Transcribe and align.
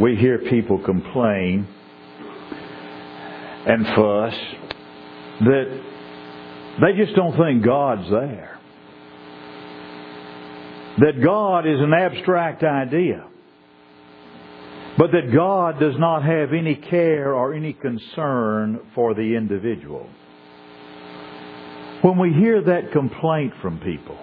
we 0.00 0.16
hear 0.16 0.38
people 0.38 0.78
complain 0.84 1.66
and 3.66 3.86
fuss 3.86 4.34
that 5.40 5.82
they 6.80 7.04
just 7.04 7.16
don't 7.16 7.36
think 7.36 7.64
God's 7.64 8.08
there. 8.10 8.58
That 10.98 11.22
God 11.22 11.66
is 11.66 11.80
an 11.80 11.92
abstract 11.92 12.62
idea. 12.62 13.26
But 14.98 15.12
that 15.12 15.32
God 15.34 15.78
does 15.78 15.94
not 15.98 16.22
have 16.22 16.54
any 16.54 16.74
care 16.74 17.34
or 17.34 17.52
any 17.52 17.74
concern 17.74 18.80
for 18.94 19.14
the 19.14 19.36
individual. 19.36 20.08
When 22.00 22.18
we 22.18 22.32
hear 22.32 22.62
that 22.62 22.92
complaint 22.92 23.52
from 23.60 23.78
people, 23.80 24.18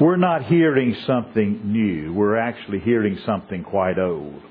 we're 0.00 0.16
not 0.16 0.44
hearing 0.44 0.96
something 1.06 1.60
new. 1.64 2.12
We're 2.12 2.36
actually 2.36 2.80
hearing 2.80 3.18
something 3.24 3.62
quite 3.62 3.98
old. 3.98 4.42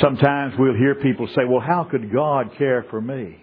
Sometimes 0.00 0.54
we'll 0.58 0.74
hear 0.74 0.94
people 0.94 1.26
say, 1.28 1.44
well, 1.44 1.60
how 1.60 1.84
could 1.84 2.12
God 2.12 2.52
care 2.56 2.84
for 2.90 3.00
me? 3.00 3.40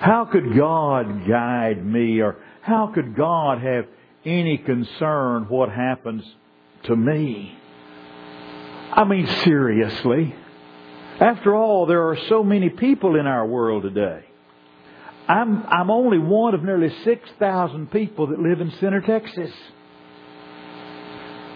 How 0.00 0.24
could 0.24 0.56
God 0.56 1.26
guide 1.28 1.84
me? 1.84 2.20
Or 2.20 2.36
how 2.60 2.88
could 2.94 3.16
God 3.16 3.60
have 3.62 3.86
any 4.24 4.58
concern 4.58 5.44
what 5.48 5.70
happens 5.70 6.24
to 6.84 6.96
me? 6.96 7.56
I 8.92 9.04
mean, 9.04 9.26
seriously. 9.44 10.34
After 11.20 11.54
all, 11.54 11.86
there 11.86 12.08
are 12.08 12.18
so 12.28 12.42
many 12.42 12.70
people 12.70 13.18
in 13.18 13.26
our 13.26 13.46
world 13.46 13.84
today. 13.84 14.24
I'm, 15.26 15.64
I'm 15.66 15.90
only 15.90 16.18
one 16.18 16.54
of 16.54 16.62
nearly 16.62 16.90
6,000 17.04 17.90
people 17.90 18.26
that 18.28 18.38
live 18.38 18.60
in 18.60 18.70
Center, 18.80 19.00
Texas. 19.00 19.50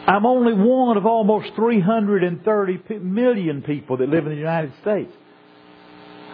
I'm 0.06 0.24
only 0.24 0.54
one 0.54 0.96
of 0.96 1.04
almost 1.04 1.54
330 1.54 2.98
million 3.00 3.62
people 3.62 3.98
that 3.98 4.08
live 4.08 4.24
in 4.24 4.32
the 4.32 4.38
United 4.38 4.72
States. 4.80 5.12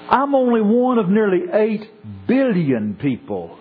I'm 0.09 0.35
only 0.35 0.61
one 0.61 0.99
of 0.99 1.09
nearly 1.09 1.41
8 1.53 2.29
billion 2.29 2.95
people 2.95 3.59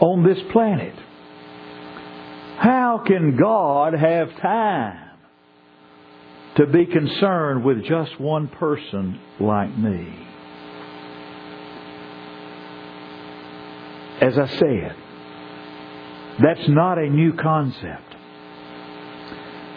on 0.00 0.24
this 0.26 0.38
planet. 0.52 0.94
How 2.58 3.02
can 3.06 3.36
God 3.36 3.94
have 3.94 4.28
time 4.42 5.10
to 6.56 6.66
be 6.66 6.84
concerned 6.84 7.64
with 7.64 7.84
just 7.84 8.20
one 8.20 8.48
person 8.48 9.18
like 9.40 9.76
me? 9.76 10.23
As 14.20 14.38
I 14.38 14.46
said, 14.46 14.96
that's 16.42 16.68
not 16.68 16.98
a 16.98 17.08
new 17.08 17.32
concept. 17.34 18.14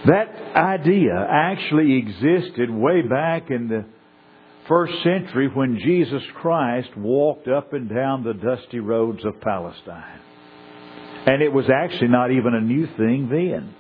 That 0.05 0.55
idea 0.55 1.27
actually 1.29 1.97
existed 1.97 2.69
way 2.69 3.01
back 3.01 3.49
in 3.49 3.67
the 3.67 3.85
first 4.67 4.93
century 5.03 5.49
when 5.53 5.79
Jesus 5.79 6.23
Christ 6.35 6.95
walked 6.95 7.47
up 7.47 7.73
and 7.73 7.89
down 7.89 8.23
the 8.23 8.33
dusty 8.33 8.79
roads 8.79 9.25
of 9.25 9.41
Palestine. 9.41 10.21
And 11.25 11.41
it 11.41 11.51
was 11.51 11.65
actually 11.69 12.09
not 12.09 12.31
even 12.31 12.53
a 12.53 12.61
new 12.61 12.87
thing 12.95 13.27
then. 13.29 13.75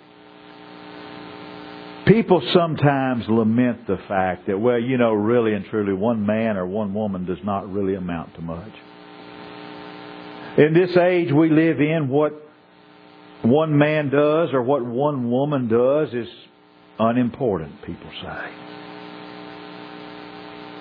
People 2.07 2.41
sometimes 2.53 3.25
lament 3.27 3.85
the 3.85 3.97
fact 4.07 4.47
that, 4.47 4.59
well, 4.59 4.79
you 4.79 4.97
know, 4.97 5.13
really 5.13 5.53
and 5.53 5.65
truly, 5.65 5.93
one 5.93 6.25
man 6.25 6.57
or 6.57 6.65
one 6.65 6.93
woman 6.93 7.25
does 7.25 7.43
not 7.43 7.71
really 7.71 7.95
amount 7.95 8.33
to 8.35 8.41
much. 8.41 8.71
In 10.57 10.73
this 10.73 10.97
age 10.97 11.31
we 11.31 11.49
live 11.51 11.79
in, 11.79 12.09
what 12.09 12.33
one 13.43 13.77
man 13.77 14.09
does 14.09 14.49
or 14.53 14.63
what 14.63 14.83
one 14.83 15.29
woman 15.29 15.67
does 15.67 16.11
is 16.13 16.27
unimportant, 16.97 17.83
people 17.83 18.09
say. 18.21 18.51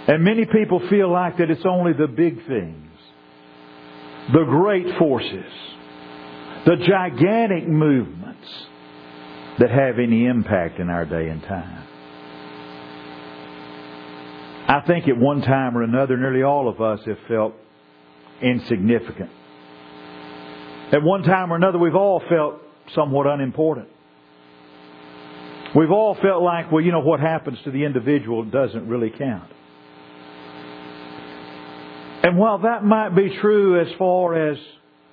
And 0.09 0.25
many 0.25 0.47
people 0.47 0.81
feel 0.89 1.13
like 1.13 1.37
that 1.39 1.51
it's 1.51 1.67
only 1.67 1.93
the 1.93 2.07
big 2.07 2.47
things, 2.47 2.91
the 4.33 4.45
great 4.45 4.97
forces, 4.99 5.53
the 6.65 6.77
gigantic 6.77 7.69
movements 7.69 8.49
that 9.59 9.71
have 9.71 9.99
any 9.99 10.25
impact 10.25 10.79
in 10.79 10.89
our 10.89 11.05
day 11.05 11.29
and 11.29 11.43
time. 11.43 11.83
I 14.69 14.81
think 14.87 15.07
at 15.07 15.19
one 15.19 15.43
time 15.43 15.77
or 15.77 15.83
another, 15.83 16.17
nearly 16.17 16.43
all 16.43 16.69
of 16.69 16.81
us 16.81 17.01
have 17.05 17.19
felt 17.29 17.55
insignificant 18.41 19.31
at 20.93 21.03
one 21.03 21.23
time 21.23 21.53
or 21.53 21.57
another, 21.57 21.79
we've 21.79 21.95
all 21.95 22.23
felt 22.29 22.61
somewhat 22.95 23.27
unimportant. 23.27 23.89
We've 25.75 25.91
all 25.91 26.15
felt 26.15 26.43
like, 26.43 26.71
well, 26.71 26.83
you 26.83 26.93
know, 26.93 27.01
what 27.01 27.21
happens 27.21 27.59
to 27.65 27.71
the 27.71 27.85
individual 27.85 28.45
doesn't 28.45 28.89
really 28.89 29.11
count. 29.11 29.51
And 32.23 32.39
while 32.39 32.59
that 32.59 32.85
might 32.85 33.11
be 33.11 33.37
true 33.41 33.81
as 33.81 33.89
far 33.99 34.51
as 34.51 34.59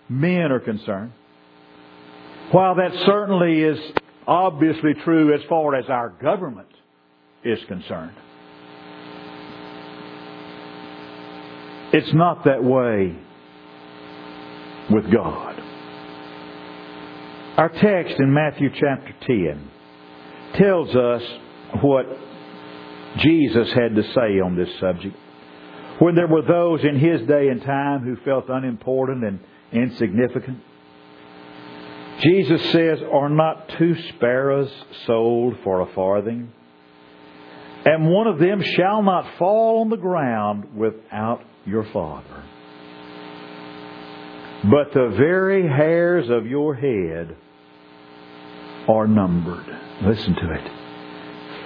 men 0.10 0.52
are 0.52 0.60
concerned, 0.60 1.12
while 2.52 2.76
that 2.76 2.92
certainly 3.06 3.62
is 3.62 3.78
obviously 4.28 4.94
true 5.04 5.34
as 5.34 5.42
far 5.50 5.76
as 5.76 5.86
our 5.90 6.10
government 6.10 6.70
is 7.44 7.60
concerned, 7.68 8.16
it's 11.92 12.14
not 12.14 12.46
that 12.46 12.64
way 12.64 13.16
with 14.94 15.12
God. 15.12 15.60
Our 17.58 17.70
text 17.70 18.16
in 18.20 18.34
Matthew 18.34 18.70
chapter 18.70 19.14
10 19.28 19.72
tells 20.56 20.96
us 20.96 21.22
what 21.82 22.06
Jesus 23.18 23.72
had 23.74 23.96
to 23.96 24.04
say 24.14 24.40
on 24.40 24.56
this 24.56 24.70
subject. 24.80 25.16
When 26.00 26.16
there 26.16 26.28
were 26.28 26.42
those 26.42 26.84
in 26.84 27.00
his 27.00 27.28
day 27.28 27.50
and 27.50 27.62
time 27.62 28.04
who 28.04 28.16
felt 28.24 28.46
unimportant 28.50 29.24
and 29.24 29.40
insignificant, 29.72 30.60
Jesus 32.22 32.62
says, 32.72 33.00
Are 33.12 33.30
not 33.30 33.70
two 33.78 33.96
sparrows 34.16 34.72
sold 35.06 35.58
for 35.64 35.82
a 35.82 35.94
farthing? 35.94 36.52
And 37.86 38.10
one 38.10 38.28
of 38.28 38.40
them 38.40 38.64
shall 38.64 39.04
not 39.04 39.38
fall 39.38 39.82
on 39.82 39.90
the 39.90 39.98
ground 39.98 40.76
without 40.76 41.42
your 41.66 41.84
Father. 41.92 42.44
But 44.64 44.94
the 44.94 45.14
very 45.18 45.68
hairs 45.68 46.30
of 46.30 46.48
your 46.48 46.74
head 46.74 47.36
are 48.88 49.08
numbered. 49.08 49.66
Listen 50.04 50.36
to 50.36 50.52
it. 50.54 50.72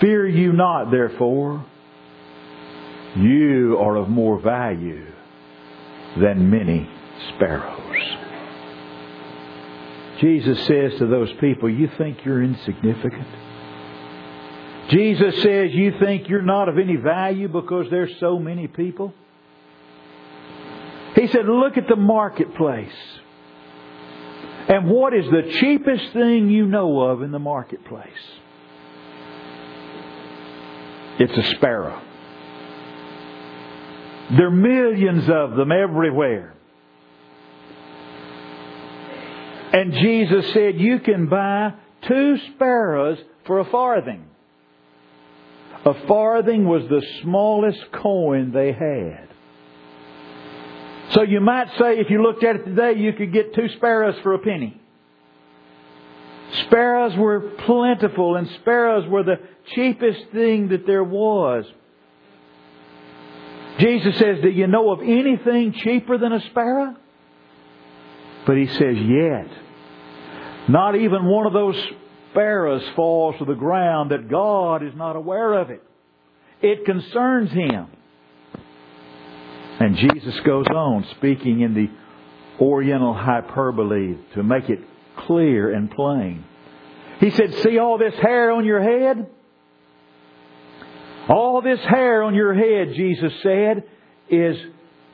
Fear 0.01 0.27
you 0.27 0.53
not, 0.53 0.89
therefore. 0.89 1.65
You 3.15 3.77
are 3.79 3.95
of 3.95 4.09
more 4.09 4.39
value 4.39 5.05
than 6.19 6.49
many 6.49 6.89
sparrows. 7.29 7.83
Jesus 10.19 10.65
says 10.65 10.97
to 10.97 11.07
those 11.07 11.31
people, 11.39 11.69
You 11.69 11.89
think 11.97 12.25
you're 12.25 12.43
insignificant? 12.43 13.27
Jesus 14.89 15.41
says, 15.41 15.71
You 15.73 15.93
think 15.99 16.29
you're 16.29 16.41
not 16.41 16.69
of 16.69 16.77
any 16.77 16.95
value 16.95 17.47
because 17.47 17.89
there's 17.89 18.19
so 18.19 18.39
many 18.39 18.67
people? 18.67 19.13
He 21.19 21.27
said, 21.27 21.45
Look 21.47 21.77
at 21.77 21.87
the 21.87 21.95
marketplace. 21.95 22.93
And 24.69 24.87
what 24.87 25.13
is 25.13 25.25
the 25.25 25.51
cheapest 25.59 26.13
thing 26.13 26.49
you 26.49 26.67
know 26.67 26.99
of 27.01 27.23
in 27.23 27.31
the 27.31 27.39
marketplace? 27.39 28.11
It's 31.19 31.35
a 31.35 31.55
sparrow. 31.55 32.01
There 34.29 34.47
are 34.47 34.51
millions 34.51 35.27
of 35.29 35.55
them 35.55 35.71
everywhere. 35.71 36.53
And 39.73 39.93
Jesus 39.93 40.53
said, 40.53 40.79
You 40.79 40.99
can 40.99 41.27
buy 41.27 41.73
two 42.07 42.37
sparrows 42.53 43.17
for 43.45 43.59
a 43.59 43.65
farthing. 43.65 44.25
A 45.83 45.93
farthing 46.07 46.67
was 46.67 46.83
the 46.89 47.01
smallest 47.21 47.91
coin 47.93 48.51
they 48.51 48.73
had. 48.73 49.29
So 51.11 51.21
you 51.23 51.39
might 51.39 51.69
say, 51.79 51.99
if 51.99 52.09
you 52.09 52.21
looked 52.21 52.43
at 52.43 52.57
it 52.57 52.65
today, 52.65 52.93
you 52.99 53.13
could 53.13 53.31
get 53.31 53.53
two 53.53 53.69
sparrows 53.77 54.15
for 54.23 54.33
a 54.33 54.39
penny. 54.39 54.79
Sparrows 56.65 57.15
were 57.17 57.39
plentiful, 57.65 58.35
and 58.35 58.49
sparrows 58.61 59.07
were 59.09 59.23
the 59.23 59.39
cheapest 59.73 60.31
thing 60.31 60.69
that 60.69 60.85
there 60.85 61.03
was. 61.03 61.65
Jesus 63.79 64.17
says, 64.17 64.37
Do 64.41 64.49
you 64.49 64.67
know 64.67 64.91
of 64.91 65.01
anything 65.01 65.73
cheaper 65.73 66.17
than 66.17 66.33
a 66.33 66.41
sparrow? 66.49 66.95
But 68.45 68.57
he 68.57 68.67
says, 68.67 68.97
Yet. 68.97 69.49
Not 70.69 70.95
even 70.95 71.25
one 71.25 71.45
of 71.45 71.53
those 71.53 71.75
sparrows 72.31 72.83
falls 72.95 73.35
to 73.39 73.45
the 73.45 73.53
ground 73.53 74.11
that 74.11 74.29
God 74.29 74.83
is 74.83 74.93
not 74.95 75.15
aware 75.15 75.53
of 75.53 75.69
it. 75.69 75.81
It 76.61 76.85
concerns 76.85 77.51
him. 77.51 77.87
And 79.87 79.95
Jesus 79.95 80.37
goes 80.41 80.65
on 80.67 81.05
speaking 81.15 81.61
in 81.61 81.73
the 81.73 81.89
Oriental 82.59 83.13
hyperbole 83.13 84.17
to 84.33 84.43
make 84.43 84.69
it 84.69 84.79
clear 85.15 85.73
and 85.73 85.89
plain. 85.89 86.43
He 87.21 87.31
said, 87.31 87.53
See 87.63 87.77
all 87.77 87.97
this 87.97 88.13
hair 88.15 88.51
on 88.51 88.65
your 88.65 88.81
head? 88.81 89.29
All 91.29 91.61
this 91.61 91.79
hair 91.85 92.23
on 92.23 92.35
your 92.35 92.53
head, 92.53 92.95
Jesus 92.95 93.31
said, 93.41 93.85
is 94.29 94.57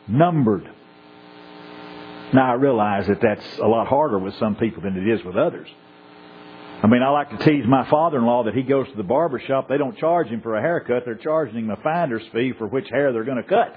numbered. 0.07 0.67
Now 2.33 2.53
I 2.53 2.55
realize 2.55 3.05
that 3.05 3.21
that's 3.21 3.59
a 3.59 3.67
lot 3.67 3.85
harder 3.85 4.17
with 4.17 4.33
some 4.39 4.55
people 4.55 4.81
than 4.81 4.97
it 4.97 5.07
is 5.07 5.23
with 5.23 5.35
others. 5.35 5.67
I 6.81 6.87
mean, 6.87 7.03
I 7.03 7.11
like 7.11 7.29
to 7.29 7.37
tease 7.45 7.65
my 7.67 7.87
father-in-law 7.91 8.45
that 8.45 8.55
he 8.55 8.63
goes 8.63 8.87
to 8.87 8.97
the 8.97 9.03
barber 9.03 9.39
shop. 9.39 9.69
They 9.69 9.77
don't 9.77 9.99
charge 9.99 10.29
him 10.29 10.41
for 10.41 10.57
a 10.57 10.61
haircut. 10.61 11.03
They're 11.05 11.13
charging 11.13 11.59
him 11.59 11.69
a 11.69 11.77
finder's 11.83 12.23
fee 12.33 12.53
for 12.57 12.65
which 12.65 12.89
hair 12.89 13.13
they're 13.13 13.23
going 13.23 13.37
to 13.37 13.47
cut. 13.47 13.75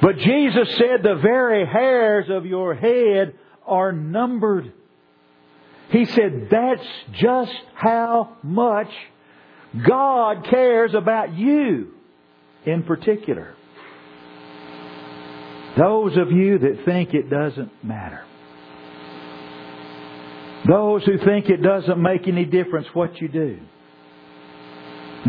But 0.00 0.16
Jesus 0.18 0.68
said 0.76 1.02
the 1.02 1.20
very 1.22 1.66
hairs 1.66 2.26
of 2.30 2.46
your 2.46 2.74
head 2.74 3.34
are 3.66 3.92
numbered. 3.92 4.72
He 5.90 6.06
said 6.06 6.48
that's 6.50 6.86
just 7.12 7.52
how 7.74 8.36
much 8.42 8.90
God 9.86 10.46
cares 10.48 10.94
about 10.94 11.34
you 11.34 11.92
in 12.64 12.82
particular. 12.84 13.54
Those 15.76 16.16
of 16.16 16.32
you 16.32 16.58
that 16.58 16.84
think 16.84 17.14
it 17.14 17.30
doesn't 17.30 17.84
matter. 17.84 18.24
Those 20.68 21.04
who 21.04 21.18
think 21.18 21.48
it 21.48 21.62
doesn't 21.62 22.00
make 22.00 22.26
any 22.26 22.44
difference 22.44 22.86
what 22.92 23.20
you 23.20 23.28
do. 23.28 23.58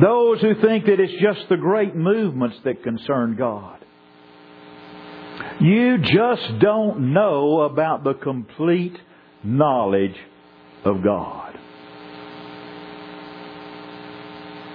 Those 0.01 0.41
who 0.41 0.55
think 0.61 0.85
that 0.85 0.99
it's 0.99 1.21
just 1.21 1.47
the 1.49 1.57
great 1.57 1.95
movements 1.95 2.57
that 2.63 2.83
concern 2.83 3.35
God. 3.37 3.83
You 5.59 5.97
just 5.99 6.59
don't 6.59 7.13
know 7.13 7.61
about 7.61 8.03
the 8.03 8.13
complete 8.13 8.97
knowledge 9.43 10.15
of 10.85 11.03
God. 11.03 11.57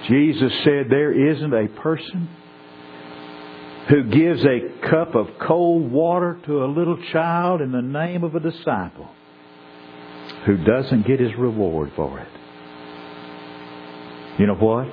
Jesus 0.07 0.53
said 0.63 0.85
there 0.89 1.31
isn't 1.33 1.53
a 1.53 1.67
person 1.81 2.29
who 3.89 4.03
gives 4.03 4.43
a 4.45 4.89
cup 4.89 5.15
of 5.15 5.27
cold 5.45 5.91
water 5.91 6.39
to 6.45 6.63
a 6.63 6.67
little 6.67 6.97
child 7.11 7.61
in 7.61 7.71
the 7.71 7.81
name 7.81 8.23
of 8.23 8.35
a 8.35 8.39
disciple 8.39 9.09
who 10.45 10.57
doesn't 10.57 11.05
get 11.05 11.19
his 11.19 11.35
reward 11.37 11.91
for 11.95 12.19
it. 12.19 12.27
You 14.39 14.47
know 14.47 14.55
what? 14.55 14.87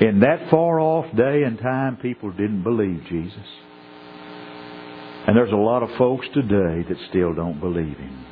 In 0.00 0.20
that 0.20 0.50
far 0.50 0.80
off 0.80 1.14
day 1.16 1.42
and 1.44 1.58
time, 1.58 1.96
people 1.96 2.30
didn't 2.30 2.62
believe 2.62 3.04
Jesus. 3.08 3.46
And 5.26 5.36
there's 5.36 5.52
a 5.52 5.56
lot 5.56 5.82
of 5.82 5.90
folks 5.98 6.26
today 6.32 6.84
that 6.88 6.96
still 7.08 7.34
don't 7.34 7.58
believe 7.58 7.96
him. 7.96 8.24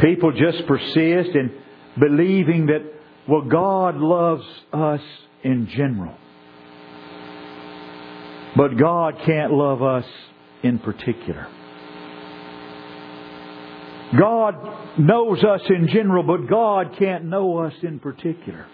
People 0.00 0.32
just 0.32 0.66
persist 0.66 1.30
in 1.34 1.52
believing 1.98 2.66
that, 2.66 2.82
well, 3.26 3.42
God 3.42 3.96
loves 3.96 4.44
us 4.72 5.00
in 5.42 5.68
general. 5.68 6.14
But 8.56 8.76
God 8.76 9.14
can't 9.24 9.52
love 9.52 9.82
us 9.82 10.04
in 10.62 10.78
particular. 10.78 11.46
God 14.18 14.98
knows 14.98 15.42
us 15.44 15.62
in 15.70 15.88
general, 15.88 16.24
but 16.24 16.48
God 16.48 16.96
can't 16.98 17.24
know 17.24 17.58
us 17.58 17.74
in 17.82 18.00
particular. 18.00 18.66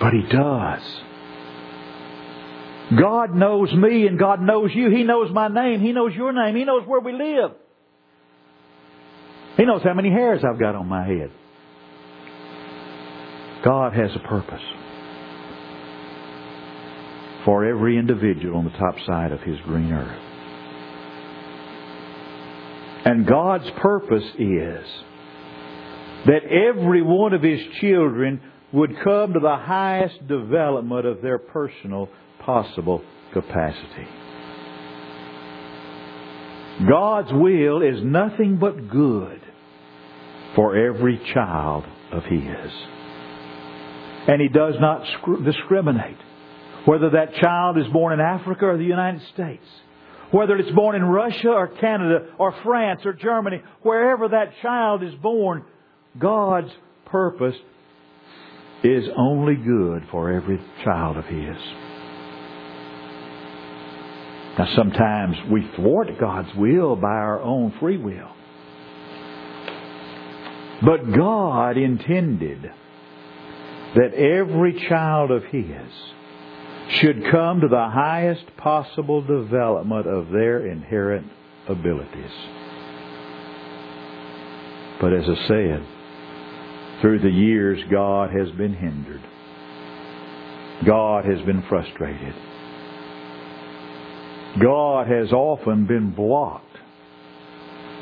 But 0.00 0.12
He 0.12 0.22
does. 0.22 0.82
God 2.98 3.34
knows 3.34 3.72
me 3.72 4.06
and 4.06 4.18
God 4.18 4.40
knows 4.40 4.70
you. 4.74 4.90
He 4.90 5.04
knows 5.04 5.30
my 5.32 5.48
name. 5.48 5.80
He 5.80 5.92
knows 5.92 6.12
your 6.14 6.32
name. 6.32 6.56
He 6.56 6.64
knows 6.64 6.82
where 6.86 7.00
we 7.00 7.12
live. 7.12 7.52
He 9.56 9.64
knows 9.64 9.82
how 9.82 9.94
many 9.94 10.10
hairs 10.10 10.42
I've 10.44 10.58
got 10.58 10.74
on 10.74 10.88
my 10.88 11.06
head. 11.06 11.30
God 13.64 13.92
has 13.92 14.10
a 14.16 14.26
purpose 14.26 14.62
for 17.44 17.64
every 17.64 17.98
individual 17.98 18.56
on 18.56 18.64
the 18.64 18.70
top 18.70 18.94
side 19.06 19.32
of 19.32 19.40
His 19.40 19.58
green 19.64 19.92
earth. 19.92 20.22
And 23.04 23.26
God's 23.26 23.70
purpose 23.80 24.24
is 24.38 24.86
that 26.26 26.40
every 26.44 27.02
one 27.02 27.32
of 27.34 27.42
His 27.42 27.60
children 27.80 28.40
would 28.72 28.94
come 29.02 29.32
to 29.34 29.40
the 29.40 29.56
highest 29.56 30.26
development 30.26 31.06
of 31.06 31.22
their 31.22 31.38
personal 31.38 32.08
possible 32.40 33.02
capacity. 33.32 34.08
God's 36.88 37.30
will 37.32 37.82
is 37.82 38.02
nothing 38.02 38.56
but 38.58 38.88
good 38.88 39.40
for 40.56 40.76
every 40.76 41.20
child 41.34 41.84
of 42.12 42.24
His. 42.24 42.72
And 44.28 44.40
He 44.40 44.48
does 44.48 44.74
not 44.80 45.04
discriminate 45.44 46.16
whether 46.86 47.10
that 47.10 47.34
child 47.40 47.76
is 47.78 47.86
born 47.92 48.14
in 48.14 48.20
Africa 48.20 48.66
or 48.66 48.78
the 48.78 48.84
United 48.84 49.20
States. 49.34 49.64
Whether 50.30 50.56
it's 50.56 50.70
born 50.70 50.96
in 50.96 51.02
Russia 51.02 51.48
or 51.48 51.68
Canada 51.68 52.28
or 52.38 52.54
France 52.64 53.02
or 53.04 53.12
Germany, 53.12 53.62
wherever 53.82 54.28
that 54.28 54.52
child 54.62 55.02
is 55.02 55.14
born, 55.16 55.64
God's 56.18 56.70
purpose 57.06 57.56
is 58.82 59.04
only 59.16 59.56
good 59.56 60.04
for 60.10 60.32
every 60.32 60.60
child 60.84 61.16
of 61.16 61.24
His. 61.24 61.89
Now 64.60 64.76
sometimes 64.76 65.38
we 65.50 65.66
thwart 65.74 66.08
God's 66.20 66.54
will 66.54 66.94
by 66.94 67.08
our 67.08 67.40
own 67.40 67.72
free 67.80 67.96
will. 67.96 68.28
But 70.82 71.16
God 71.16 71.78
intended 71.78 72.70
that 73.94 74.12
every 74.12 74.86
child 74.86 75.30
of 75.30 75.44
His 75.44 75.90
should 76.90 77.30
come 77.30 77.62
to 77.62 77.68
the 77.68 77.88
highest 77.88 78.54
possible 78.58 79.22
development 79.22 80.06
of 80.06 80.28
their 80.28 80.66
inherent 80.66 81.28
abilities. 81.66 82.30
But 85.00 85.14
as 85.14 85.24
I 85.26 85.48
said, 85.48 85.86
through 87.00 87.20
the 87.20 87.30
years, 87.30 87.82
God 87.90 88.28
has 88.38 88.50
been 88.58 88.74
hindered. 88.74 89.22
God 90.84 91.24
has 91.24 91.40
been 91.46 91.62
frustrated. 91.66 92.34
God 94.58 95.06
has 95.06 95.32
often 95.32 95.86
been 95.86 96.10
blocked 96.10 96.76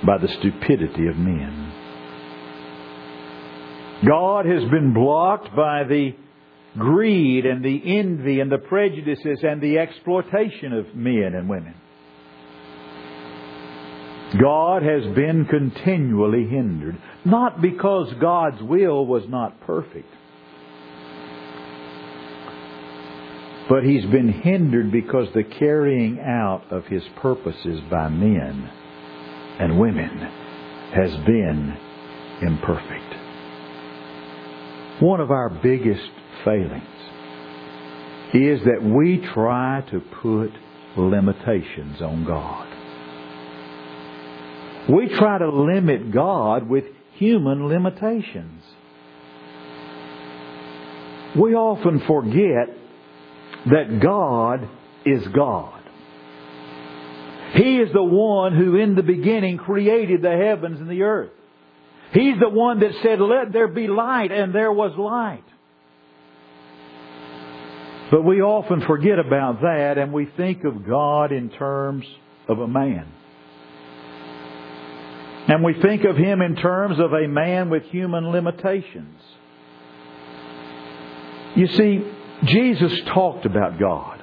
by 0.07 0.19
the 0.19 0.29
stupidity 0.29 1.09
of 1.09 1.17
men. 1.17 1.73
God 4.07 4.47
has 4.47 4.63
been 4.71 4.95
blocked 4.95 5.55
by 5.55 5.85
the 5.85 6.15
greed 6.79 7.45
and 7.45 7.65
the 7.65 7.99
envy 7.99 8.41
and 8.41 8.51
the 8.51 8.59
prejudices 8.59 9.41
and 9.43 9.61
the 9.61 9.79
exploitation 9.79 10.73
of 10.73 10.95
men 10.95 11.35
and 11.35 11.49
women. 11.49 11.75
God 14.41 14.83
has 14.83 15.05
been 15.15 15.47
continually 15.47 16.47
hindered, 16.47 16.99
not 17.25 17.63
because 17.63 18.13
God's 18.21 18.63
will 18.63 19.07
was 19.07 19.25
not 19.27 19.61
perfect, 19.63 20.09
but 23.69 23.85
He's 23.85 24.07
been 24.07 24.33
hindered 24.33 24.91
because 24.91 25.29
the 25.35 25.45
carrying 25.45 26.21
out 26.21 26.65
of 26.71 26.87
His 26.87 27.03
purposes 27.17 27.81
by 27.91 28.09
men 28.09 28.71
and 29.61 29.79
women 29.79 30.19
has 30.95 31.11
been 31.27 31.77
imperfect. 32.43 33.15
One 35.03 35.21
of 35.21 35.31
our 35.31 35.51
biggest 35.51 36.11
failings 36.45 36.85
is 38.35 38.61
that 38.65 38.83
we 38.83 39.25
try 39.33 39.85
to 39.91 40.01
put 40.23 40.51
limitations 40.97 42.01
on 42.03 42.25
God. 42.25 42.67
We 44.91 45.09
try 45.09 45.39
to 45.39 45.51
limit 45.51 46.13
God 46.13 46.69
with 46.69 46.85
human 47.15 47.69
limitations. 47.69 48.63
We 51.37 51.55
often 51.55 52.01
forget 52.07 52.78
that 53.67 54.01
God 54.01 54.69
is 55.05 55.27
God. 55.29 55.83
He 57.55 57.79
is 57.79 57.93
the 57.93 58.03
one 58.03 58.55
who 58.55 58.77
in 58.77 58.95
the 58.95 59.03
beginning 59.03 59.57
created 59.57 60.23
the 60.23 60.37
heavens 60.37 60.81
and 60.81 60.91
the 60.91 61.03
earth. 61.03 61.31
He's 62.13 62.39
the 62.39 62.49
one 62.49 62.81
that 62.81 62.93
said, 63.03 63.21
let 63.21 63.53
there 63.53 63.69
be 63.69 63.87
light, 63.87 64.33
and 64.33 64.55
there 64.55 64.73
was 64.73 64.97
light. 64.97 65.45
But 68.11 68.23
we 68.23 68.41
often 68.41 68.81
forget 68.87 69.19
about 69.19 69.61
that 69.61 69.99
and 69.99 70.13
we 70.13 70.27
think 70.37 70.65
of 70.65 70.87
God 70.87 71.31
in 71.31 71.51
terms 71.51 72.07
of 72.49 72.59
a 72.59 72.67
man. 72.67 73.07
And 75.49 75.63
we 75.63 75.75
think 75.81 76.05
of 76.05 76.17
Him 76.17 76.41
in 76.43 76.57
terms 76.57 76.99
of 76.99 77.13
a 77.13 77.27
man 77.27 77.71
with 77.71 77.83
human 77.85 78.31
limitations. 78.31 79.21
You 81.55 81.67
see, 81.69 82.05
Jesus 82.45 82.93
talked 83.13 83.47
about 83.47 83.79
God. 83.79 84.23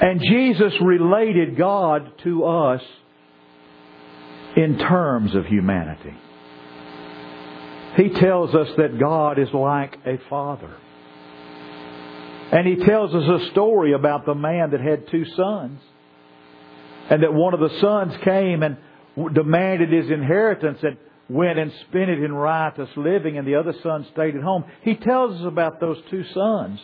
And 0.00 0.20
Jesus 0.20 0.72
related 0.80 1.56
God 1.56 2.12
to 2.24 2.44
us 2.44 2.82
in 4.56 4.78
terms 4.78 5.34
of 5.34 5.46
humanity. 5.46 6.14
He 7.96 8.10
tells 8.10 8.54
us 8.54 8.68
that 8.76 8.98
God 9.00 9.38
is 9.38 9.48
like 9.52 9.96
a 10.06 10.18
father. 10.28 10.76
And 12.52 12.66
he 12.66 12.84
tells 12.84 13.14
us 13.14 13.24
a 13.42 13.50
story 13.50 13.92
about 13.92 14.24
the 14.24 14.34
man 14.34 14.70
that 14.70 14.80
had 14.80 15.10
two 15.10 15.24
sons. 15.36 15.80
And 17.10 17.22
that 17.22 17.32
one 17.32 17.54
of 17.54 17.60
the 17.60 17.80
sons 17.80 18.14
came 18.22 18.62
and 18.62 18.76
demanded 19.34 19.92
his 19.92 20.10
inheritance 20.10 20.78
and 20.82 20.96
went 21.28 21.58
and 21.58 21.72
spent 21.88 22.10
it 22.10 22.22
in 22.22 22.32
riotous 22.32 22.88
living, 22.96 23.36
and 23.36 23.46
the 23.46 23.56
other 23.56 23.74
son 23.82 24.06
stayed 24.12 24.34
at 24.34 24.42
home. 24.42 24.64
He 24.82 24.96
tells 24.96 25.40
us 25.40 25.46
about 25.46 25.80
those 25.80 25.98
two 26.10 26.24
sons. 26.32 26.80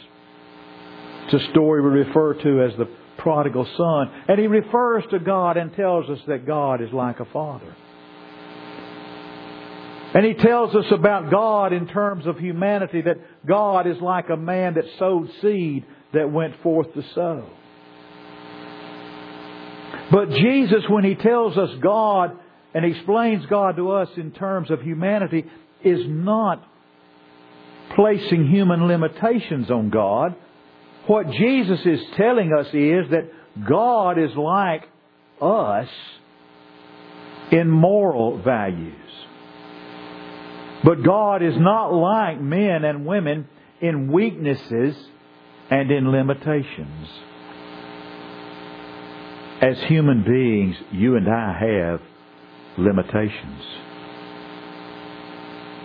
It's 1.26 1.42
a 1.42 1.50
story 1.52 1.80
we 1.80 2.00
refer 2.00 2.34
to 2.34 2.62
as 2.62 2.76
the 2.76 2.88
prodigal 3.18 3.66
son. 3.76 4.10
And 4.28 4.38
he 4.38 4.46
refers 4.46 5.04
to 5.10 5.18
God 5.18 5.56
and 5.56 5.74
tells 5.74 6.10
us 6.10 6.18
that 6.26 6.46
God 6.46 6.82
is 6.82 6.92
like 6.92 7.20
a 7.20 7.24
father. 7.26 7.74
And 10.14 10.24
he 10.24 10.34
tells 10.34 10.74
us 10.76 10.84
about 10.92 11.30
God 11.30 11.72
in 11.72 11.88
terms 11.88 12.26
of 12.26 12.38
humanity, 12.38 13.02
that 13.02 13.18
God 13.46 13.86
is 13.86 13.96
like 14.00 14.28
a 14.28 14.36
man 14.36 14.74
that 14.74 14.84
sowed 14.98 15.28
seed 15.42 15.84
that 16.12 16.30
went 16.30 16.54
forth 16.62 16.92
to 16.94 17.02
sow. 17.14 17.48
But 20.12 20.30
Jesus, 20.30 20.84
when 20.88 21.02
he 21.02 21.14
tells 21.14 21.56
us 21.56 21.70
God 21.82 22.38
and 22.74 22.84
explains 22.84 23.46
God 23.46 23.76
to 23.76 23.92
us 23.92 24.08
in 24.16 24.32
terms 24.32 24.70
of 24.70 24.82
humanity, 24.82 25.44
is 25.84 26.00
not 26.06 26.66
placing 27.94 28.48
human 28.48 28.88
limitations 28.88 29.70
on 29.70 29.90
God. 29.90 30.34
What 31.06 31.30
Jesus 31.30 31.80
is 31.84 32.00
telling 32.16 32.52
us 32.52 32.66
is 32.68 33.10
that 33.10 33.30
God 33.68 34.18
is 34.18 34.34
like 34.36 34.88
us 35.40 35.88
in 37.52 37.70
moral 37.70 38.42
values. 38.42 38.94
But 40.82 41.02
God 41.02 41.42
is 41.42 41.54
not 41.56 41.94
like 41.94 42.40
men 42.40 42.84
and 42.84 43.06
women 43.06 43.48
in 43.80 44.10
weaknesses 44.10 44.96
and 45.70 45.90
in 45.90 46.10
limitations. 46.10 47.08
As 49.60 49.78
human 49.84 50.24
beings, 50.24 50.76
you 50.90 51.16
and 51.16 51.28
I 51.28 51.58
have 51.58 52.00
limitations. 52.78 53.62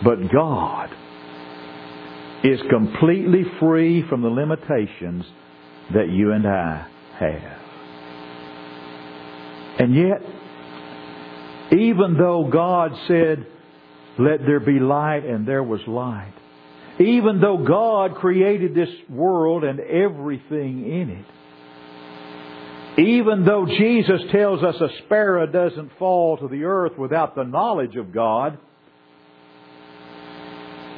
But 0.04 0.32
God 0.32 0.90
is 2.44 2.60
completely 2.70 3.44
free 3.60 4.08
from 4.08 4.22
the 4.22 4.30
limitations 4.30 5.26
that 5.94 6.10
you 6.10 6.32
and 6.32 6.48
I 6.48 6.88
have. 7.20 7.60
And 9.80 9.96
yet, 9.96 10.22
even 11.78 12.16
though 12.18 12.50
God 12.52 12.92
said, 13.08 13.46
let 14.18 14.40
there 14.46 14.60
be 14.60 14.80
light, 14.80 15.24
and 15.26 15.48
there 15.48 15.64
was 15.64 15.80
light. 15.88 16.34
Even 17.00 17.40
though 17.40 17.64
God 17.66 18.16
created 18.16 18.76
this 18.76 18.90
world 19.10 19.64
and 19.64 19.80
everything 19.80 20.86
in 20.86 21.10
it, 21.10 21.26
even 23.00 23.46
though 23.46 23.66
Jesus 23.66 24.22
tells 24.32 24.64
us 24.64 24.76
a 24.82 24.90
sparrow 25.06 25.46
doesn't 25.46 25.92
fall 25.98 26.38
to 26.38 26.48
the 26.48 26.64
earth 26.64 26.98
without 26.98 27.36
the 27.36 27.44
knowledge 27.44 27.96
of 27.96 28.14
God, 28.14 28.58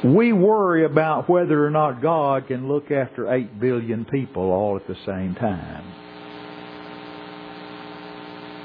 we 0.03 0.33
worry 0.33 0.83
about 0.83 1.29
whether 1.29 1.65
or 1.65 1.69
not 1.69 2.01
God 2.01 2.47
can 2.47 2.67
look 2.67 2.91
after 2.91 3.31
8 3.31 3.59
billion 3.59 4.05
people 4.05 4.51
all 4.51 4.75
at 4.77 4.87
the 4.87 4.95
same 5.05 5.35
time. 5.35 5.83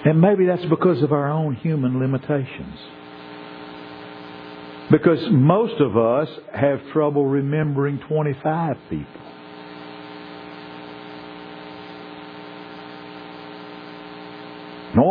And 0.04 0.20
maybe 0.20 0.46
that's 0.46 0.64
because 0.66 1.02
of 1.02 1.12
our 1.12 1.30
own 1.30 1.56
human 1.56 1.98
limitations. 1.98 2.78
Because 4.90 5.18
most 5.30 5.80
of 5.80 5.96
us 5.96 6.28
have 6.54 6.80
trouble 6.92 7.26
remembering 7.26 7.98
25 8.08 8.76
people. 8.88 9.25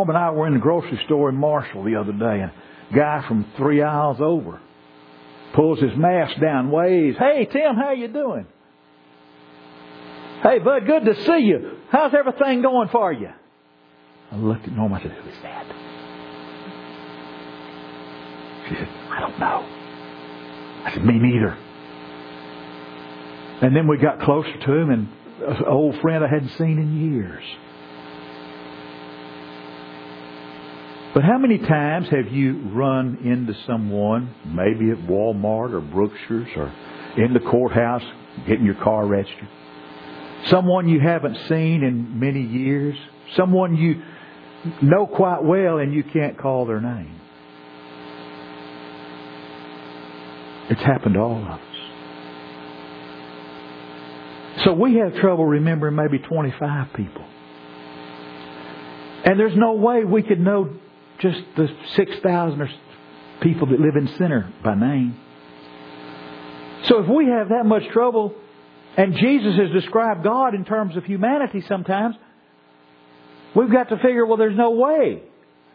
And 0.08 0.16
I 0.16 0.30
were 0.30 0.46
in 0.46 0.54
the 0.54 0.60
grocery 0.60 1.00
store 1.04 1.28
in 1.28 1.36
Marshall 1.36 1.84
the 1.84 1.96
other 1.96 2.12
day, 2.12 2.40
and 2.40 2.52
a 2.90 2.94
guy 2.94 3.24
from 3.26 3.46
three 3.56 3.82
aisles 3.82 4.18
over 4.20 4.60
pulls 5.54 5.80
his 5.80 5.96
mask 5.96 6.40
down, 6.40 6.70
waves, 6.70 7.16
"Hey 7.18 7.48
Tim, 7.50 7.76
how 7.76 7.92
you 7.92 8.08
doing?" 8.08 8.46
"Hey 10.42 10.58
Bud, 10.58 10.86
good 10.86 11.04
to 11.06 11.14
see 11.14 11.38
you. 11.38 11.78
How's 11.90 12.14
everything 12.14 12.62
going 12.62 12.88
for 12.88 13.12
you?" 13.12 13.30
I 14.30 14.36
looked 14.36 14.66
at 14.66 14.72
Norm. 14.72 14.92
I 14.92 15.00
said, 15.00 15.12
"Who 15.12 15.28
is 15.28 15.36
that?" 15.42 15.66
She 18.68 18.74
said, 18.74 18.88
I 18.88 19.20
don't 19.20 19.38
know. 19.38 19.64
I 20.84 20.90
said, 20.92 21.04
Me 21.04 21.18
neither. 21.18 21.56
And 23.62 23.74
then 23.74 23.86
we 23.86 23.96
got 23.96 24.20
closer 24.20 24.52
to 24.58 24.72
him, 24.72 24.90
and 24.90 25.08
an 25.46 25.64
old 25.64 26.00
friend 26.00 26.24
I 26.24 26.28
hadn't 26.28 26.50
seen 26.58 26.78
in 26.78 27.12
years. 27.12 27.44
But 31.16 31.24
how 31.24 31.38
many 31.38 31.56
times 31.56 32.08
have 32.10 32.30
you 32.30 32.60
run 32.74 33.20
into 33.24 33.54
someone, 33.66 34.34
maybe 34.44 34.90
at 34.90 34.98
Walmart 35.08 35.72
or 35.72 35.80
Brookshire's 35.80 36.50
or 36.54 36.70
in 37.16 37.32
the 37.32 37.40
courthouse 37.40 38.02
getting 38.46 38.66
your 38.66 38.74
car 38.74 39.06
registered? 39.06 39.48
Someone 40.48 40.90
you 40.90 41.00
haven't 41.00 41.38
seen 41.48 41.82
in 41.82 42.20
many 42.20 42.42
years? 42.42 42.94
Someone 43.34 43.76
you 43.76 44.02
know 44.82 45.06
quite 45.06 45.42
well 45.42 45.78
and 45.78 45.94
you 45.94 46.04
can't 46.04 46.36
call 46.36 46.66
their 46.66 46.82
name? 46.82 47.18
It's 50.68 50.82
happened 50.82 51.14
to 51.14 51.20
all 51.20 51.38
of 51.38 51.48
us. 51.48 51.60
So 54.66 54.74
we 54.74 54.96
have 54.96 55.14
trouble 55.14 55.46
remembering 55.46 55.96
maybe 55.96 56.18
25 56.18 56.92
people. 56.92 57.24
And 59.24 59.40
there's 59.40 59.56
no 59.56 59.72
way 59.72 60.04
we 60.04 60.22
could 60.22 60.40
know 60.40 60.78
just 61.20 61.38
the 61.56 61.68
6,000 61.94 62.60
or 62.60 62.68
people 63.40 63.68
that 63.68 63.80
live 63.80 63.96
in 63.96 64.08
Center 64.18 64.52
by 64.62 64.74
name. 64.74 65.18
So 66.84 67.00
if 67.02 67.08
we 67.08 67.26
have 67.26 67.48
that 67.48 67.64
much 67.64 67.82
trouble, 67.92 68.34
and 68.96 69.14
Jesus 69.14 69.56
has 69.56 69.70
described 69.70 70.24
God 70.24 70.54
in 70.54 70.64
terms 70.64 70.96
of 70.96 71.04
humanity 71.04 71.62
sometimes, 71.68 72.16
we've 73.54 73.72
got 73.72 73.88
to 73.90 73.96
figure, 73.96 74.24
well, 74.24 74.36
there's 74.36 74.56
no 74.56 74.70
way 74.70 75.22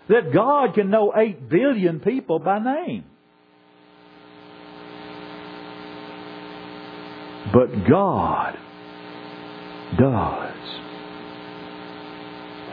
that 0.09 0.33
God 0.33 0.73
can 0.73 0.89
know 0.89 1.13
8 1.15 1.49
billion 1.49 1.99
people 1.99 2.39
by 2.39 2.59
name. 2.59 3.05
But 7.53 7.87
God 7.89 8.57
does. 9.99 10.55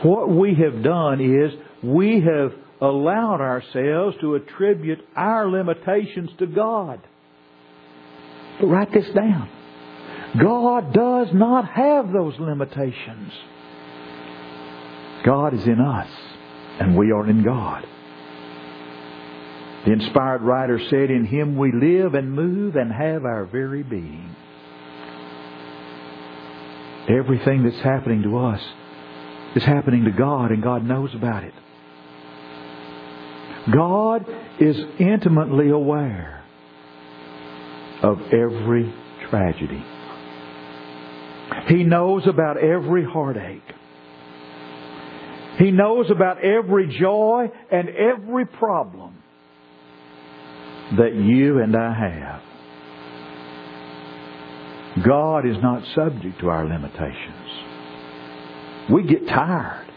What 0.03 0.29
we 0.29 0.55
have 0.55 0.81
done 0.81 1.19
is 1.19 1.53
we 1.83 2.21
have 2.21 2.53
allowed 2.81 3.41
ourselves 3.41 4.17
to 4.21 4.35
attribute 4.35 4.99
our 5.15 5.49
limitations 5.49 6.29
to 6.39 6.47
God. 6.47 7.01
But 8.59 8.67
write 8.67 8.93
this 8.93 9.09
down. 9.15 9.49
God 10.37 10.93
does 10.93 11.27
not 11.33 11.65
have 11.69 12.11
those 12.11 12.33
limitations. 12.39 13.33
God 15.25 15.53
is 15.53 15.65
in 15.65 15.79
us, 15.79 16.09
and 16.79 16.95
we 16.95 17.11
are 17.11 17.27
in 17.27 17.43
God. 17.43 17.85
The 19.85 19.93
inspired 19.93 20.41
writer 20.41 20.79
said, 20.89 21.09
In 21.09 21.25
Him 21.25 21.57
we 21.57 21.71
live 21.71 22.13
and 22.13 22.31
move 22.31 22.75
and 22.75 22.91
have 22.91 23.25
our 23.25 23.45
very 23.45 23.83
being. 23.83 24.35
Everything 27.09 27.63
that's 27.63 27.81
happening 27.83 28.21
to 28.23 28.37
us 28.37 28.61
is 29.55 29.63
happening 29.63 30.05
to 30.05 30.11
God, 30.11 30.51
and 30.51 30.61
God 30.61 30.83
knows 30.83 31.13
about 31.15 31.43
it. 31.43 31.53
God 33.73 34.25
is 34.59 34.75
intimately 34.99 35.69
aware 35.69 36.43
of 38.01 38.19
every 38.27 38.93
tragedy. 39.29 39.83
He 41.67 41.83
knows 41.83 42.27
about 42.27 42.57
every 42.57 43.03
heartache. 43.05 43.61
He 45.57 45.71
knows 45.71 46.09
about 46.09 46.43
every 46.43 46.87
joy 46.99 47.51
and 47.71 47.89
every 47.89 48.45
problem 48.45 49.15
that 50.97 51.13
you 51.13 51.59
and 51.61 51.75
I 51.75 51.93
have. 51.93 52.41
God 55.05 55.45
is 55.45 55.57
not 55.61 55.83
subject 55.93 56.39
to 56.39 56.49
our 56.49 56.65
limitations. 56.65 57.49
We 58.91 59.03
get 59.03 59.27
tired. 59.27 59.87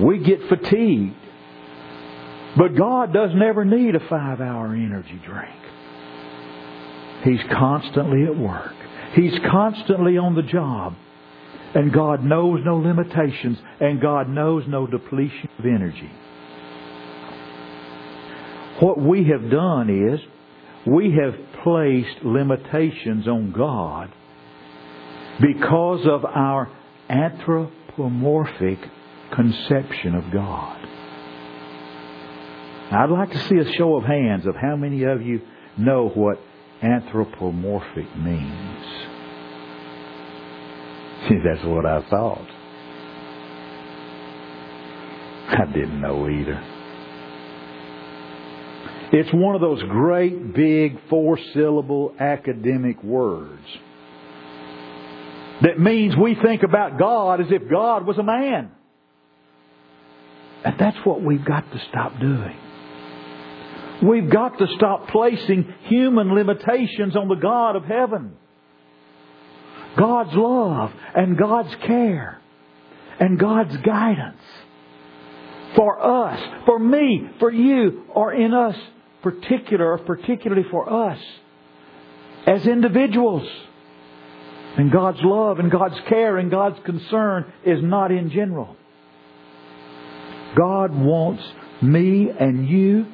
We 0.00 0.18
get 0.18 0.40
fatigued. 0.48 1.16
But 2.56 2.76
God 2.76 3.12
doesn't 3.12 3.40
ever 3.40 3.64
need 3.64 3.94
a 3.94 4.08
five 4.08 4.40
hour 4.40 4.74
energy 4.74 5.20
drink. 5.24 5.56
He's 7.24 7.40
constantly 7.50 8.24
at 8.24 8.36
work. 8.36 8.74
He's 9.14 9.32
constantly 9.50 10.18
on 10.18 10.34
the 10.34 10.42
job. 10.42 10.94
And 11.74 11.92
God 11.92 12.22
knows 12.22 12.60
no 12.64 12.76
limitations 12.76 13.58
and 13.80 14.00
God 14.00 14.28
knows 14.28 14.64
no 14.68 14.86
depletion 14.86 15.48
of 15.58 15.64
energy. 15.64 16.10
What 18.80 19.00
we 19.00 19.28
have 19.28 19.50
done 19.50 19.88
is 20.12 20.20
we 20.86 21.16
have 21.16 21.34
placed 21.62 22.24
limitations 22.24 23.26
on 23.26 23.52
God 23.56 24.12
because 25.40 26.06
of 26.06 26.24
our 26.24 26.70
anthropomorphic 27.08 28.78
conception 29.34 30.14
of 30.14 30.30
God. 30.32 30.91
Now, 32.92 33.04
I'd 33.04 33.10
like 33.10 33.30
to 33.30 33.48
see 33.48 33.56
a 33.56 33.72
show 33.72 33.96
of 33.96 34.04
hands 34.04 34.44
of 34.46 34.54
how 34.54 34.76
many 34.76 35.04
of 35.04 35.22
you 35.22 35.40
know 35.78 36.10
what 36.10 36.38
anthropomorphic 36.82 38.14
means. 38.18 38.86
See, 41.26 41.38
that's 41.42 41.64
what 41.64 41.86
I 41.86 42.02
thought. 42.10 42.46
I 45.48 45.64
didn't 45.72 46.02
know 46.02 46.28
either. 46.28 46.62
It's 49.14 49.32
one 49.32 49.54
of 49.54 49.62
those 49.62 49.82
great 49.84 50.52
big 50.52 50.98
four 51.08 51.38
syllable 51.54 52.14
academic 52.20 53.02
words 53.02 53.66
that 55.62 55.80
means 55.80 56.14
we 56.14 56.34
think 56.34 56.62
about 56.62 56.98
God 56.98 57.40
as 57.40 57.46
if 57.50 57.70
God 57.70 58.06
was 58.06 58.18
a 58.18 58.22
man. 58.22 58.70
And 60.62 60.78
that's 60.78 60.98
what 61.06 61.22
we've 61.22 61.44
got 61.44 61.72
to 61.72 61.82
stop 61.88 62.20
doing. 62.20 62.58
We've 64.02 64.30
got 64.30 64.58
to 64.58 64.66
stop 64.76 65.08
placing 65.08 65.72
human 65.84 66.34
limitations 66.34 67.16
on 67.16 67.28
the 67.28 67.36
God 67.36 67.76
of 67.76 67.84
heaven. 67.84 68.36
God's 69.96 70.34
love 70.34 70.92
and 71.14 71.36
God's 71.36 71.74
care 71.86 72.40
and 73.20 73.38
God's 73.38 73.76
guidance 73.78 74.40
for 75.76 76.00
us, 76.00 76.40
for 76.66 76.78
me, 76.78 77.30
for 77.38 77.52
you, 77.52 78.04
or 78.14 78.32
in 78.32 78.52
us 78.52 78.76
particular, 79.22 79.98
particularly 79.98 80.64
for 80.70 81.10
us 81.10 81.18
as 82.46 82.66
individuals. 82.66 83.48
And 84.76 84.90
God's 84.90 85.20
love 85.22 85.58
and 85.58 85.70
God's 85.70 86.00
care 86.08 86.38
and 86.38 86.50
God's 86.50 86.78
concern 86.84 87.52
is 87.64 87.78
not 87.82 88.10
in 88.10 88.30
general. 88.30 88.76
God 90.56 90.94
wants 90.94 91.42
me 91.82 92.30
and 92.30 92.68
you, 92.68 93.06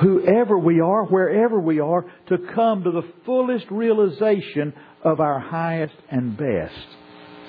whoever 0.00 0.58
we 0.58 0.80
are, 0.80 1.04
wherever 1.04 1.58
we 1.58 1.80
are, 1.80 2.04
to 2.28 2.38
come 2.54 2.84
to 2.84 2.90
the 2.90 3.02
fullest 3.24 3.66
realization 3.70 4.74
of 5.02 5.20
our 5.20 5.40
highest 5.40 5.94
and 6.10 6.36
best. 6.36 6.86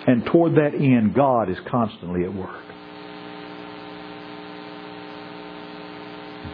And 0.08 0.26
toward 0.26 0.56
that 0.56 0.74
end, 0.74 1.14
God 1.14 1.50
is 1.50 1.58
constantly 1.70 2.24
at 2.24 2.34
work. 2.34 2.64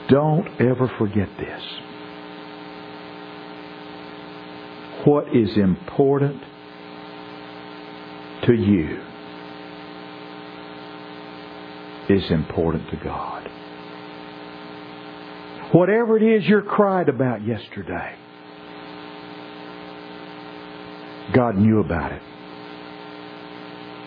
Don't 0.09 0.47
ever 0.59 0.91
forget 0.97 1.29
this. 1.37 1.61
What 5.05 5.35
is 5.35 5.57
important 5.57 6.41
to 8.45 8.53
you 8.53 9.01
is 12.09 12.29
important 12.31 12.89
to 12.89 12.97
God. 12.97 13.49
Whatever 15.73 16.17
it 16.17 16.23
is 16.23 16.47
you're 16.47 16.61
cried 16.61 17.09
about 17.09 17.45
yesterday, 17.45 18.15
God 21.33 21.55
knew 21.55 21.79
about 21.79 22.11
it. 22.11 22.21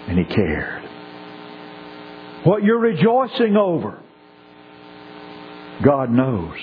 And 0.08 0.16
He 0.16 0.24
cared. 0.32 0.84
What 2.44 2.62
you're 2.62 2.78
rejoicing 2.78 3.56
over, 3.56 4.00
God 5.84 6.10
knows. 6.10 6.56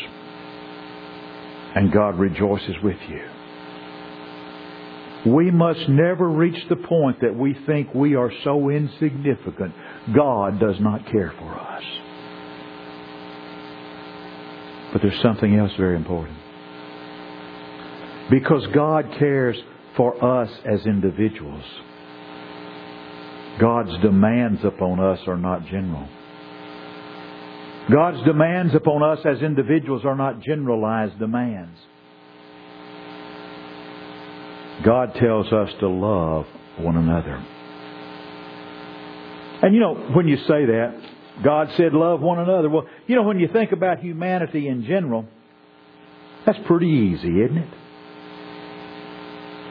And 1.75 1.91
God 1.91 2.17
rejoices 2.17 2.75
with 2.81 2.97
you. 3.09 3.25
We 5.33 5.51
must 5.51 5.89
never 5.89 6.29
reach 6.29 6.67
the 6.69 6.75
point 6.77 7.19
that 7.21 7.35
we 7.35 7.55
think 7.65 7.93
we 7.93 8.15
are 8.15 8.31
so 8.43 8.69
insignificant, 8.69 9.73
God 10.15 10.59
does 10.59 10.79
not 10.79 11.05
care 11.11 11.33
for 11.37 11.53
us. 11.59 11.83
But 14.93 15.01
there's 15.01 15.21
something 15.21 15.55
else 15.55 15.71
very 15.77 15.95
important. 15.95 16.37
Because 18.29 18.65
God 18.73 19.05
cares 19.17 19.57
for 19.97 20.23
us 20.23 20.49
as 20.65 20.85
individuals, 20.85 21.63
God's 23.59 24.01
demands 24.01 24.63
upon 24.63 24.99
us 24.99 25.19
are 25.27 25.37
not 25.37 25.65
general. 25.65 26.07
God's 27.91 28.23
demands 28.25 28.73
upon 28.73 29.03
us 29.03 29.19
as 29.25 29.41
individuals 29.41 30.05
are 30.05 30.15
not 30.15 30.41
generalized 30.41 31.19
demands. 31.19 31.77
God 34.85 35.13
tells 35.15 35.51
us 35.51 35.69
to 35.79 35.89
love 35.89 36.45
one 36.77 36.97
another. 36.97 37.43
And 39.61 39.73
you 39.73 39.79
know, 39.79 39.95
when 40.15 40.27
you 40.27 40.37
say 40.37 40.65
that, 40.65 40.99
God 41.41 41.69
said 41.77 41.93
love 41.93 42.21
one 42.21 42.39
another. 42.39 42.69
Well, 42.69 42.85
you 43.07 43.15
know, 43.15 43.23
when 43.23 43.39
you 43.39 43.47
think 43.47 43.71
about 43.71 43.99
humanity 43.99 44.67
in 44.67 44.85
general, 44.85 45.25
that's 46.45 46.59
pretty 46.65 46.87
easy, 46.87 47.41
isn't 47.41 47.57
it? 47.57 47.69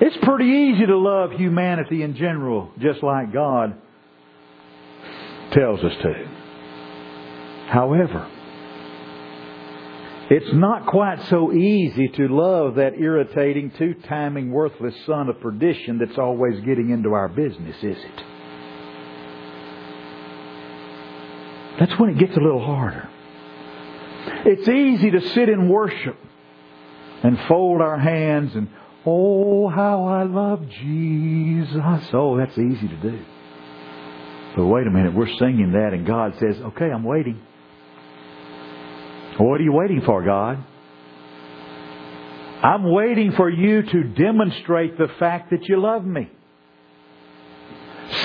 It's 0.01 0.16
pretty 0.25 0.46
easy 0.46 0.87
to 0.87 0.98
love 0.98 1.33
humanity 1.33 2.03
in 2.03 2.16
general, 2.16 2.72
just 2.81 3.03
like 3.03 3.33
God 3.33 3.77
tells 5.53 5.81
us 5.81 5.92
to. 6.03 6.12
However, 7.68 8.29
it's 10.31 10.53
not 10.55 10.87
quite 10.87 11.22
so 11.29 11.53
easy 11.53 12.09
to 12.09 12.27
love 12.29 12.77
that 12.77 12.94
irritating, 12.98 13.70
two-timing, 13.79 14.51
worthless 14.51 14.94
son 15.07 15.29
of 15.29 15.40
perdition 15.40 15.98
that's 15.98 16.18
always 16.18 16.59
getting 16.64 16.90
into 16.90 17.12
our 17.12 17.29
business, 17.29 17.77
is 17.77 17.96
it? 17.98 18.25
That's 21.78 21.98
when 21.98 22.11
it 22.11 22.18
gets 22.18 22.37
a 22.37 22.40
little 22.40 22.64
harder. 22.64 23.08
It's 24.44 24.68
easy 24.68 25.11
to 25.11 25.20
sit 25.30 25.48
in 25.48 25.68
worship 25.68 26.16
and 27.22 27.38
fold 27.48 27.80
our 27.80 27.98
hands 27.98 28.54
and, 28.54 28.68
oh, 29.06 29.68
how 29.68 30.04
I 30.04 30.24
love 30.24 30.68
Jesus. 30.68 32.11
Oh, 32.12 32.37
that's 32.37 32.56
easy 32.58 32.88
to 32.88 32.96
do. 32.96 33.24
But 34.56 34.66
wait 34.66 34.87
a 34.87 34.90
minute, 34.90 35.14
we're 35.14 35.35
singing 35.38 35.72
that 35.72 35.92
and 35.92 36.06
God 36.06 36.35
says, 36.38 36.56
okay, 36.61 36.87
I'm 36.87 37.04
waiting. 37.04 37.40
What 39.38 39.61
are 39.61 39.64
you 39.64 39.72
waiting 39.72 40.02
for, 40.02 40.22
God? 40.22 40.62
I'm 42.62 42.92
waiting 42.92 43.32
for 43.32 43.50
you 43.50 43.82
to 43.82 44.04
demonstrate 44.04 44.98
the 44.98 45.08
fact 45.18 45.50
that 45.50 45.68
you 45.68 45.80
love 45.80 46.04
me. 46.04 46.30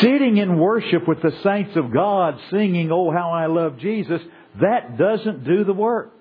Sitting 0.01 0.37
in 0.37 0.59
worship 0.59 1.07
with 1.07 1.21
the 1.21 1.31
saints 1.43 1.75
of 1.75 1.93
God 1.93 2.39
singing, 2.51 2.91
Oh, 2.91 3.11
how 3.11 3.31
I 3.31 3.47
love 3.47 3.79
Jesus, 3.79 4.21
that 4.61 4.97
doesn't 4.97 5.43
do 5.43 5.63
the 5.63 5.73
work. 5.73 6.11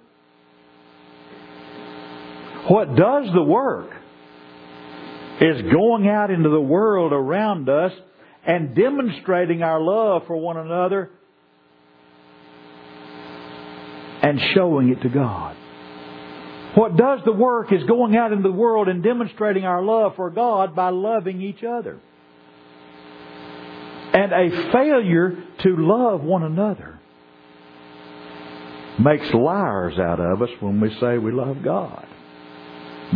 What 2.68 2.96
does 2.96 3.32
the 3.32 3.42
work 3.42 3.90
is 5.40 5.62
going 5.70 6.08
out 6.08 6.30
into 6.30 6.48
the 6.48 6.60
world 6.60 7.12
around 7.12 7.68
us 7.68 7.92
and 8.46 8.74
demonstrating 8.74 9.62
our 9.62 9.80
love 9.80 10.22
for 10.26 10.36
one 10.36 10.56
another 10.56 11.10
and 14.22 14.40
showing 14.54 14.88
it 14.90 15.02
to 15.02 15.08
God. 15.08 15.56
What 16.74 16.96
does 16.96 17.20
the 17.24 17.32
work 17.32 17.72
is 17.72 17.82
going 17.84 18.16
out 18.16 18.32
into 18.32 18.48
the 18.48 18.54
world 18.54 18.88
and 18.88 19.02
demonstrating 19.02 19.64
our 19.64 19.82
love 19.82 20.16
for 20.16 20.30
God 20.30 20.74
by 20.74 20.90
loving 20.90 21.42
each 21.42 21.62
other. 21.64 21.98
And 24.16 24.32
a 24.32 24.72
failure 24.72 25.36
to 25.58 25.76
love 25.76 26.22
one 26.22 26.42
another 26.42 26.98
makes 28.98 29.30
liars 29.34 29.98
out 29.98 30.18
of 30.20 30.40
us 30.40 30.48
when 30.60 30.80
we 30.80 30.88
say 30.98 31.18
we 31.18 31.32
love 31.32 31.62
God. 31.62 32.06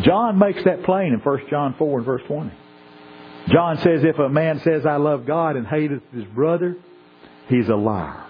John 0.03 0.39
makes 0.39 0.63
that 0.65 0.83
plain 0.83 1.15
in 1.15 1.21
1 1.21 1.41
John 1.49 1.75
4 1.79 1.99
and 1.99 2.07
verse 2.07 2.21
20. 2.27 2.53
John 3.49 3.79
says, 3.79 4.05
if 4.05 4.19
a 4.19 4.29
man 4.29 4.61
says, 4.61 4.85
I 4.85 4.97
love 4.97 5.25
God 5.25 5.57
and 5.57 5.67
hateth 5.67 6.03
his 6.13 6.27
brother, 6.35 6.77
he's 7.49 7.71
a 7.71 7.77
liar. 7.77 8.27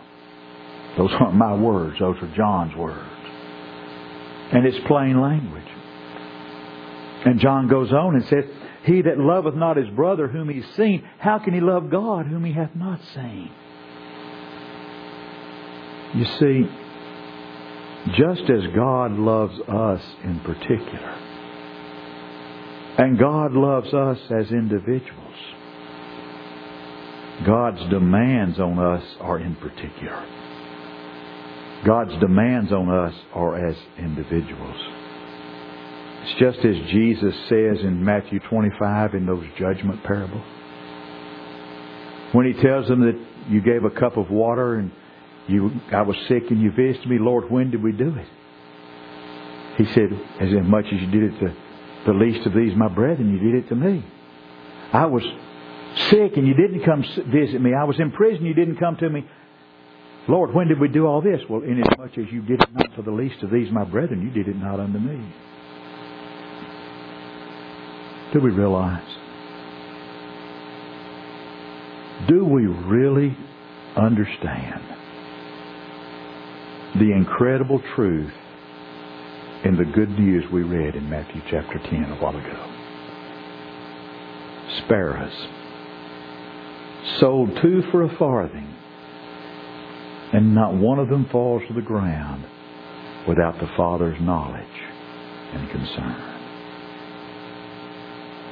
Those 0.96 1.10
aren't 1.18 1.34
my 1.34 1.54
words, 1.54 1.98
those 1.98 2.18
are 2.22 2.36
John's 2.36 2.76
words. 2.76 3.00
And 4.52 4.64
it's 4.64 4.78
plain 4.86 5.20
language. 5.20 5.59
And 7.24 7.38
John 7.38 7.68
goes 7.68 7.92
on 7.92 8.14
and 8.14 8.24
says, 8.26 8.44
He 8.84 9.02
that 9.02 9.18
loveth 9.18 9.54
not 9.54 9.76
his 9.76 9.88
brother 9.90 10.28
whom 10.28 10.48
he's 10.48 10.66
seen, 10.76 11.06
how 11.18 11.38
can 11.38 11.52
he 11.52 11.60
love 11.60 11.90
God 11.90 12.26
whom 12.26 12.44
he 12.44 12.52
hath 12.52 12.74
not 12.74 13.00
seen? 13.14 13.50
You 16.14 16.24
see, 16.24 16.68
just 18.16 18.42
as 18.50 18.66
God 18.74 19.12
loves 19.12 19.58
us 19.68 20.02
in 20.24 20.40
particular, 20.40 21.16
and 22.98 23.18
God 23.18 23.52
loves 23.52 23.92
us 23.92 24.18
as 24.30 24.50
individuals, 24.50 25.36
God's 27.46 27.88
demands 27.90 28.58
on 28.58 28.78
us 28.78 29.04
are 29.20 29.38
in 29.38 29.54
particular. 29.56 30.26
God's 31.84 32.18
demands 32.18 32.72
on 32.72 32.90
us 32.90 33.14
are 33.32 33.68
as 33.68 33.76
individuals. 33.98 34.99
It's 36.22 36.38
just 36.38 36.58
as 36.58 36.76
Jesus 36.90 37.34
says 37.48 37.80
in 37.82 38.04
Matthew 38.04 38.40
25 38.40 39.14
in 39.14 39.26
those 39.26 39.44
judgment 39.58 40.04
parables. 40.04 40.44
When 42.32 42.46
he 42.46 42.52
tells 42.60 42.86
them 42.88 43.00
that 43.00 43.18
you 43.48 43.60
gave 43.60 43.84
a 43.84 43.90
cup 43.90 44.16
of 44.16 44.30
water 44.30 44.74
and 44.74 44.92
you, 45.48 45.72
I 45.92 46.02
was 46.02 46.16
sick 46.28 46.50
and 46.50 46.60
you 46.60 46.70
visited 46.70 47.08
me, 47.08 47.18
Lord, 47.18 47.50
when 47.50 47.70
did 47.70 47.82
we 47.82 47.92
do 47.92 48.14
it? 48.14 48.28
He 49.78 49.86
said, 49.94 50.12
as 50.40 50.50
much 50.66 50.86
as 50.86 51.00
you 51.00 51.10
did 51.10 51.22
it 51.32 51.38
to 51.40 51.56
the 52.06 52.12
least 52.12 52.46
of 52.46 52.52
these, 52.54 52.76
my 52.76 52.88
brethren, 52.88 53.32
you 53.32 53.38
did 53.38 53.64
it 53.64 53.68
to 53.70 53.74
me. 53.74 54.04
I 54.92 55.06
was 55.06 55.24
sick 56.10 56.36
and 56.36 56.46
you 56.46 56.54
didn't 56.54 56.84
come 56.84 57.02
visit 57.32 57.60
me. 57.60 57.72
I 57.74 57.84
was 57.84 57.98
in 57.98 58.12
prison, 58.12 58.44
you 58.44 58.54
didn't 58.54 58.76
come 58.76 58.96
to 58.98 59.08
me. 59.08 59.26
Lord, 60.28 60.54
when 60.54 60.68
did 60.68 60.78
we 60.78 60.88
do 60.88 61.06
all 61.06 61.22
this? 61.22 61.40
Well, 61.48 61.62
inasmuch 61.62 61.92
as 61.92 61.98
much 61.98 62.18
as 62.18 62.32
you 62.32 62.42
did 62.42 62.62
it 62.62 62.74
not 62.74 62.94
to 62.96 63.02
the 63.02 63.10
least 63.10 63.42
of 63.42 63.50
these, 63.50 63.72
my 63.72 63.84
brethren, 63.84 64.20
you 64.22 64.30
did 64.30 64.54
it 64.54 64.56
not 64.56 64.78
unto 64.78 64.98
me. 64.98 65.32
Do 68.32 68.40
we 68.40 68.50
realize? 68.50 69.02
Do 72.28 72.44
we 72.44 72.66
really 72.66 73.36
understand 73.96 74.82
the 76.94 77.12
incredible 77.12 77.82
truth 77.96 78.32
in 79.64 79.76
the 79.76 79.84
good 79.84 80.10
news 80.10 80.44
we 80.52 80.62
read 80.62 80.94
in 80.94 81.10
Matthew 81.10 81.40
chapter 81.50 81.78
10 81.90 82.04
a 82.04 82.16
while 82.22 82.36
ago? 82.36 82.76
Sparrows 84.84 85.48
sold 87.18 87.50
two 87.60 87.82
for 87.90 88.04
a 88.04 88.16
farthing, 88.16 88.72
and 90.32 90.54
not 90.54 90.74
one 90.74 91.00
of 91.00 91.08
them 91.08 91.26
falls 91.32 91.62
to 91.66 91.74
the 91.74 91.82
ground 91.82 92.44
without 93.26 93.58
the 93.58 93.68
Father's 93.76 94.20
knowledge 94.20 94.64
and 95.52 95.68
concern. 95.70 96.29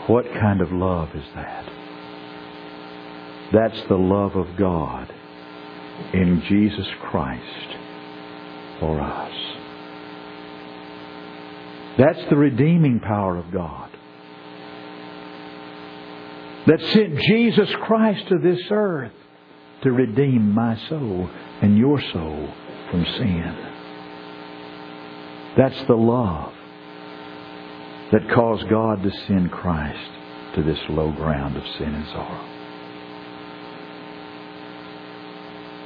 What 0.08 0.24
kind 0.32 0.62
of 0.62 0.72
love 0.72 1.14
is 1.14 1.24
that? 1.34 1.70
That's 3.52 3.80
the 3.88 3.96
love 3.96 4.36
of 4.36 4.56
God 4.56 5.12
in 6.14 6.42
Jesus 6.48 6.86
Christ 7.02 7.76
for 8.80 9.00
us. 9.00 9.32
That's 11.98 12.24
the 12.30 12.36
redeeming 12.36 13.00
power 13.00 13.36
of 13.36 13.52
God 13.52 13.90
that 16.66 16.80
sent 16.80 17.18
Jesus 17.20 17.68
Christ 17.82 18.28
to 18.28 18.38
this 18.38 18.60
earth 18.70 19.12
to 19.82 19.92
redeem 19.92 20.54
my 20.54 20.76
soul 20.88 21.28
and 21.60 21.76
your 21.76 22.00
soul 22.12 22.54
from 22.90 23.04
sin. 23.04 23.56
That's 25.56 25.82
the 25.84 25.96
love 25.96 26.54
that 28.12 28.30
caused 28.34 28.68
God 28.68 29.02
to 29.02 29.10
send 29.26 29.50
Christ 29.50 30.10
to 30.54 30.62
this 30.62 30.78
low 30.88 31.12
ground 31.12 31.56
of 31.56 31.62
sin 31.76 31.94
and 31.94 32.06
sorrow. 32.08 32.44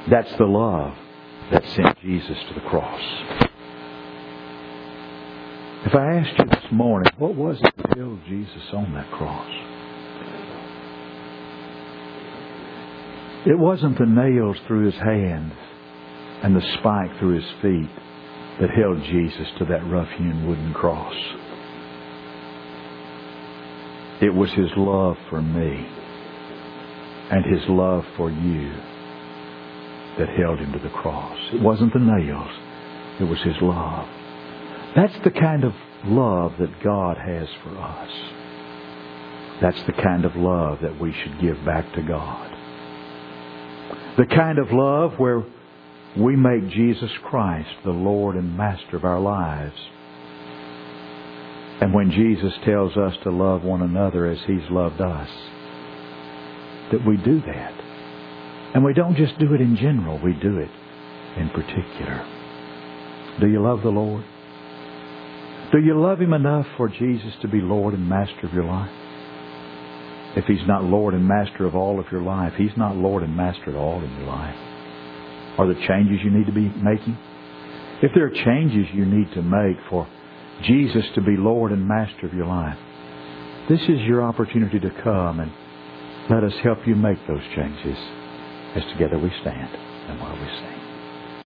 That's 0.09 0.35
the 0.37 0.45
love 0.45 0.95
that 1.51 1.65
sent 1.65 1.99
Jesus 2.01 2.37
to 2.47 2.53
the 2.53 2.69
cross. 2.69 3.01
If 5.85 5.95
I 5.95 6.15
asked 6.15 6.39
you 6.39 6.45
this 6.45 6.71
morning, 6.71 7.11
what 7.17 7.35
was 7.35 7.57
it 7.61 7.73
that 7.77 7.97
held 7.97 8.19
Jesus 8.27 8.63
on 8.71 8.93
that 8.93 9.11
cross? 9.11 9.49
It 13.45 13.59
wasn't 13.59 13.97
the 13.97 14.05
nails 14.05 14.55
through 14.65 14.85
his 14.85 14.95
hands 14.95 15.53
and 16.41 16.55
the 16.55 16.77
spike 16.79 17.19
through 17.19 17.35
his 17.35 17.51
feet 17.61 17.89
that 18.61 18.69
held 18.69 19.03
Jesus 19.03 19.47
to 19.57 19.65
that 19.65 19.85
rough 19.87 20.09
hewn 20.17 20.47
wooden 20.47 20.73
cross. 20.73 21.15
It 24.21 24.33
was 24.33 24.51
his 24.51 24.69
love 24.77 25.17
for 25.29 25.41
me 25.41 25.87
and 27.31 27.45
his 27.45 27.67
love 27.67 28.05
for 28.15 28.29
you 28.29 28.71
that 30.17 30.29
held 30.37 30.59
him 30.59 30.71
to 30.73 30.79
the 30.79 30.89
cross. 30.89 31.37
It 31.51 31.61
wasn't 31.61 31.93
the 31.93 31.99
nails. 31.99 32.51
It 33.19 33.23
was 33.23 33.41
his 33.41 33.55
love. 33.61 34.07
That's 34.95 35.23
the 35.23 35.31
kind 35.31 35.63
of 35.63 35.73
love 36.05 36.53
that 36.59 36.83
God 36.83 37.17
has 37.17 37.47
for 37.63 37.77
us. 37.77 38.11
That's 39.61 39.83
the 39.87 39.93
kind 39.93 40.25
of 40.25 40.35
love 40.35 40.79
that 40.81 40.99
we 40.99 41.13
should 41.13 41.41
give 41.41 41.63
back 41.65 41.91
to 41.93 42.01
God. 42.01 42.51
The 44.17 44.25
kind 44.25 44.59
of 44.59 44.71
love 44.71 45.13
where 45.17 45.43
we 46.17 46.35
make 46.35 46.69
Jesus 46.69 47.11
Christ 47.23 47.69
the 47.83 47.91
Lord 47.91 48.35
and 48.35 48.55
Master 48.55 48.97
of 48.97 49.05
our 49.05 49.19
lives. 49.19 49.75
And 51.83 51.93
when 51.93 52.11
Jesus 52.11 52.53
tells 52.63 52.95
us 52.95 53.13
to 53.23 53.29
love 53.29 53.65
one 53.65 53.81
another 53.81 54.25
as 54.25 54.37
He's 54.47 54.71
loved 54.71 55.01
us, 55.01 55.27
that 56.93 57.05
we 57.05 57.17
do 57.17 57.41
that. 57.41 57.73
And 58.73 58.85
we 58.85 58.93
don't 58.93 59.17
just 59.17 59.37
do 59.37 59.53
it 59.53 59.59
in 59.59 59.75
general, 59.75 60.17
we 60.23 60.31
do 60.31 60.59
it 60.59 60.69
in 61.35 61.49
particular. 61.49 62.25
Do 63.41 63.47
you 63.47 63.61
love 63.61 63.81
the 63.83 63.89
Lord? 63.89 64.23
Do 65.73 65.79
you 65.79 65.99
love 65.99 66.21
Him 66.21 66.31
enough 66.31 66.67
for 66.77 66.87
Jesus 66.87 67.33
to 67.41 67.49
be 67.49 67.59
Lord 67.59 67.93
and 67.93 68.07
Master 68.07 68.47
of 68.47 68.53
your 68.53 68.63
life? 68.63 68.91
If 70.37 70.45
He's 70.45 70.65
not 70.65 70.85
Lord 70.85 71.13
and 71.13 71.27
Master 71.27 71.65
of 71.65 71.75
all 71.75 71.99
of 71.99 72.05
your 72.13 72.21
life, 72.21 72.53
He's 72.55 72.77
not 72.77 72.95
Lord 72.95 73.23
and 73.23 73.35
Master 73.35 73.71
at 73.71 73.75
all 73.75 74.01
in 74.01 74.09
your 74.19 74.27
life. 74.27 74.55
Are 75.57 75.67
there 75.67 75.85
changes 75.85 76.19
you 76.23 76.31
need 76.31 76.45
to 76.45 76.53
be 76.53 76.69
making? 76.81 77.17
If 78.01 78.11
there 78.15 78.27
are 78.27 78.45
changes 78.45 78.87
you 78.93 79.03
need 79.03 79.33
to 79.33 79.41
make 79.41 79.75
for 79.89 80.07
Jesus 80.61 81.03
to 81.15 81.21
be 81.21 81.35
Lord 81.37 81.71
and 81.71 81.87
Master 81.87 82.27
of 82.27 82.33
your 82.33 82.45
life, 82.45 82.77
this 83.69 83.81
is 83.81 84.01
your 84.01 84.23
opportunity 84.23 84.79
to 84.79 84.89
come 85.03 85.39
and 85.39 85.51
let 86.29 86.43
us 86.43 86.53
help 86.63 86.79
you 86.85 86.95
make 86.95 87.17
those 87.27 87.43
changes 87.55 87.97
as 88.75 88.83
together 88.93 89.17
we 89.17 89.31
stand 89.41 89.75
and 90.09 90.19
while 90.19 90.33
we 90.33 90.45
sing. 90.45 90.82